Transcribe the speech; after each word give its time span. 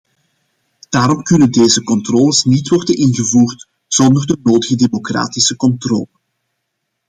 Daarom 0.89 1.23
kunnen 1.23 1.51
deze 1.51 1.83
controles 1.83 2.43
niet 2.43 2.67
worden 2.69 2.95
ingevoerd 2.97 3.67
zonder 3.87 4.25
de 4.25 4.37
nodige 4.43 4.75
democratische 4.75 5.55
controle. 5.55 6.07